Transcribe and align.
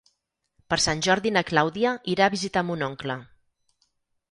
Per 0.73 0.79
Sant 0.85 1.03
Jordi 1.07 1.33
na 1.35 1.43
Clàudia 1.51 1.93
irà 2.15 2.27
a 2.27 2.33
visitar 2.37 2.65
mon 2.73 2.89
oncle. 2.91 3.21